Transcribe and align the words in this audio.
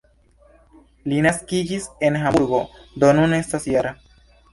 Li 1.11 1.19
naskiĝis 1.25 1.85
en 2.07 2.17
Hamburgo, 2.23 2.63
do 3.05 3.11
nun 3.19 3.37
estas 3.41 3.69
-jara. 3.73 3.93